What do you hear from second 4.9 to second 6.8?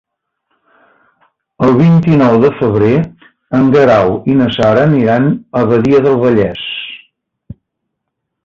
iran a Badia del Vallès.